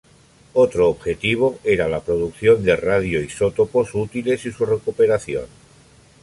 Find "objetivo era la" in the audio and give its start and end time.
0.89-2.01